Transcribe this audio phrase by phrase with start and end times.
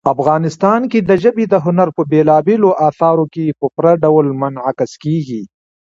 [0.13, 5.41] افغانستان کې ژبې د هنر په بېلابېلو اثارو کې په پوره ډول منعکس کېږي.